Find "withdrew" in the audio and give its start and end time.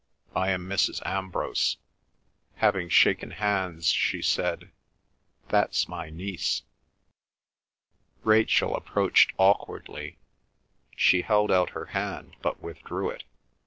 12.63-13.11